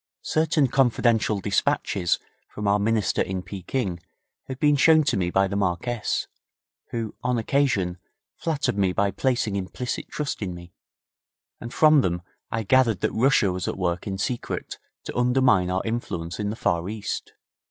Certain 0.25 0.65
confidential 0.65 1.39
despatches 1.39 2.17
from 2.49 2.67
our 2.67 2.79
Minister 2.79 3.21
in 3.21 3.43
Pekin 3.43 3.99
had 4.47 4.57
been 4.57 4.75
shown 4.75 5.03
to 5.03 5.15
me 5.15 5.29
by 5.29 5.47
the 5.47 5.55
Marquess, 5.55 6.25
who, 6.89 7.13
on 7.21 7.37
occasion, 7.37 7.99
flattered 8.35 8.79
me 8.79 8.93
by 8.93 9.11
placing 9.11 9.55
implicit 9.55 10.09
trust 10.09 10.41
in 10.41 10.55
me, 10.55 10.73
and 11.59 11.71
from 11.71 12.01
them 12.01 12.23
I 12.49 12.63
gathered 12.63 13.01
that 13.01 13.11
Russia 13.11 13.51
was 13.51 13.67
at 13.67 13.77
work 13.77 14.07
in 14.07 14.17
secret 14.17 14.79
to 15.03 15.15
undermine 15.15 15.69
our 15.69 15.83
influence 15.85 16.39
in 16.39 16.49
the 16.49 16.55
Far 16.55 16.89
East. 16.89 17.33